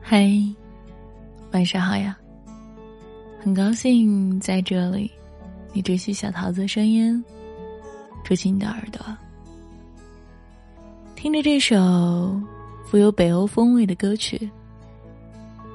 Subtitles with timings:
[0.00, 0.28] 嗨，
[1.52, 2.18] 晚上好呀！
[3.38, 5.10] 很高兴在这里，
[5.72, 7.22] 你只许小桃子声音，
[8.24, 9.00] 住进你的耳朵，
[11.14, 12.40] 听着这首
[12.84, 14.50] 富有北欧风味的歌曲，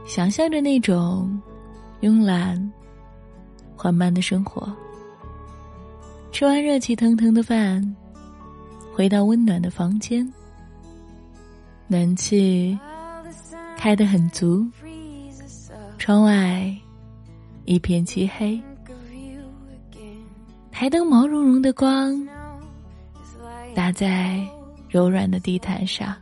[0.05, 1.41] 想象着那种
[2.01, 2.71] 慵懒、
[3.75, 4.71] 缓慢的生活。
[6.31, 7.95] 吃完热气腾腾的饭，
[8.95, 10.25] 回到温暖的房间，
[11.87, 12.77] 暖气。
[13.77, 14.65] 开得很足，
[15.99, 16.73] 窗外
[17.65, 18.59] 一片漆黑，
[20.71, 22.27] 台灯毛茸茸的光
[23.75, 24.43] 打在
[24.89, 26.15] 柔软的地毯上，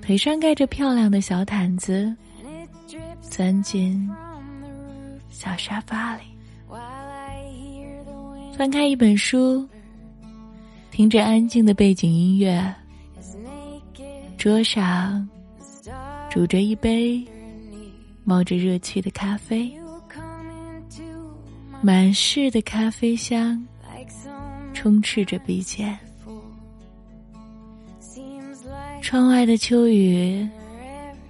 [0.00, 2.14] 腿上盖着漂亮的小毯子，
[3.20, 4.08] 钻进
[5.28, 6.22] 小沙发里，
[8.56, 9.68] 翻开一本书，
[10.92, 12.62] 听着安静的背景音乐，
[14.36, 15.26] 桌上。
[16.30, 17.22] 煮着一杯
[18.24, 19.70] 冒着热气的咖啡，
[21.82, 23.62] 满室的咖啡香
[24.72, 25.98] 充斥着鼻尖。
[29.02, 30.48] 窗外的秋雨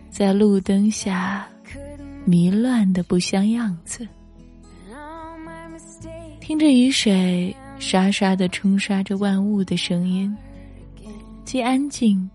[0.08, 1.48] 在路灯下
[2.24, 4.06] 迷乱的不像样子，
[6.40, 10.34] 听着雨水沙沙的冲刷着万物的声音，
[11.44, 12.30] 既安静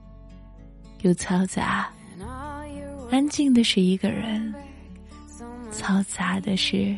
[1.03, 1.89] 又嘈杂。
[3.09, 4.53] 安静的是一个人，
[5.71, 6.93] 嘈杂的是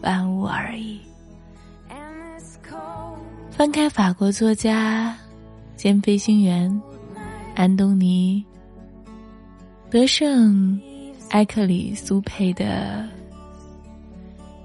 [0.00, 0.98] 万物而已。
[3.50, 5.14] 翻开法国作家
[5.76, 6.82] 兼飞行员
[7.54, 8.42] 安东尼·
[9.92, 10.80] 德圣
[11.28, 13.06] 埃克里苏佩的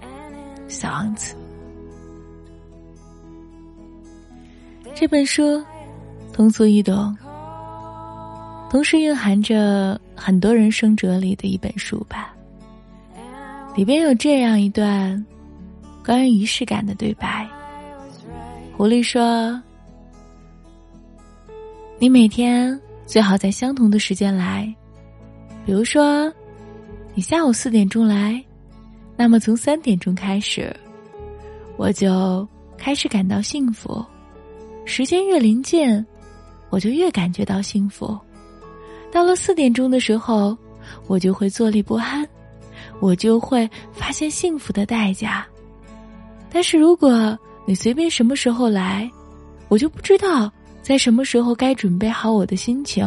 [0.69, 1.35] 《小王子》
[4.97, 5.61] 这本书，
[6.31, 7.13] 通俗易懂。
[8.69, 12.33] 同时蕴含着很多人生哲理的一本书吧。
[13.75, 15.23] 里边有这样一段
[16.03, 17.45] 关于仪式感的对白。
[18.77, 19.61] 狐狸说
[21.99, 24.73] ：“你每天最好在相同的时间来，
[25.65, 26.31] 比如说，
[27.13, 28.41] 你下午四点钟来，
[29.17, 30.73] 那么从三点钟开始，
[31.75, 34.03] 我就开始感到幸福。
[34.85, 36.05] 时间越临近，
[36.69, 38.17] 我就越感觉到幸福。”
[39.11, 40.57] 到了四点钟的时候，
[41.07, 42.27] 我就会坐立不安，
[42.99, 45.45] 我就会发现幸福的代价。
[46.51, 49.09] 但是如果你随便什么时候来，
[49.69, 50.51] 我就不知道
[50.81, 53.05] 在什么时候该准备好我的心情。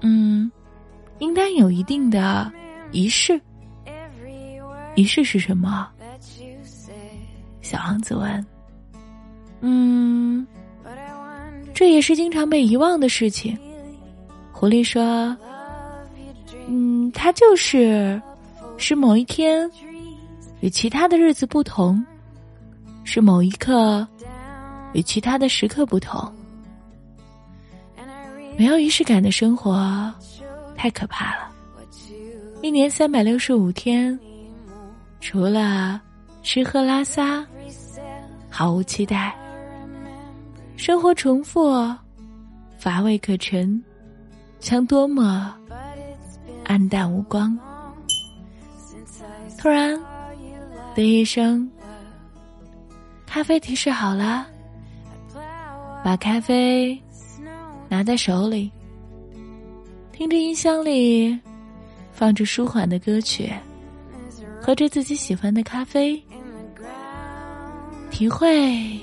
[0.00, 0.50] 嗯，
[1.18, 2.50] 应当有一定的
[2.92, 3.40] 仪式。
[4.96, 5.88] 仪式是什么？
[7.62, 8.46] 小王子问。
[9.60, 10.46] 嗯，
[11.80, 13.58] 这也是经常被遗忘的事情。
[14.52, 15.34] 狐狸说
[16.68, 18.20] ：“嗯，它就是
[18.76, 19.66] 是某一天
[20.60, 22.04] 与其他的日子不同，
[23.02, 24.06] 是某一刻
[24.92, 26.30] 与其他的时刻不同。
[28.58, 30.12] 没有仪式感的生活
[30.76, 31.50] 太可怕了。
[32.60, 34.20] 一年三百六十五天，
[35.18, 35.98] 除了
[36.42, 37.42] 吃喝拉撒，
[38.50, 39.34] 毫无期待。
[40.80, 41.94] 生活重复，
[42.78, 43.84] 乏味可陈。”
[44.60, 45.54] 像多么
[46.64, 47.56] 暗淡无光！
[49.58, 49.98] 突然
[50.94, 51.70] 的一声，
[53.26, 54.46] 咖啡提示好了，
[56.02, 56.98] 把咖啡
[57.86, 58.72] 拿在手里，
[60.12, 61.38] 听着音箱里
[62.10, 63.52] 放着舒缓的歌曲，
[64.62, 66.22] 喝着自己喜欢的咖啡，
[68.10, 68.98] 体会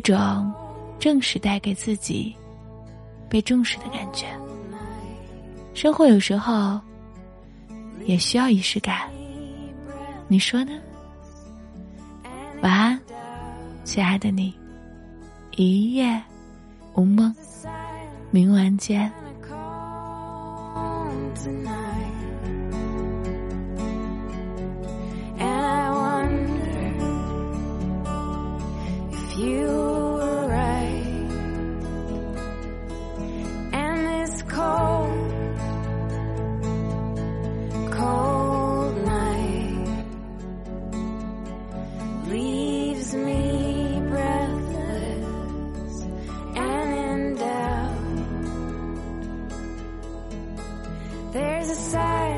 [0.00, 0.50] 这种
[0.98, 2.34] 正式带给自己。
[3.28, 4.26] 被重视的感觉，
[5.72, 6.78] 生活有时候
[8.04, 9.08] 也需要仪式感，
[10.28, 10.72] 你说呢？
[12.60, 13.00] 晚安，
[13.84, 14.54] 亲爱的你，
[15.56, 16.22] 一夜
[16.94, 17.34] 无梦，
[18.30, 19.10] 明晚见。
[51.32, 52.31] There's a side